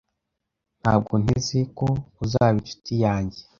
Ntabwo 0.81 1.13
nteze 1.23 1.59
ko 1.77 1.87
uzaba 2.23 2.55
inshuti 2.59 2.93
yanjye. 3.05 3.39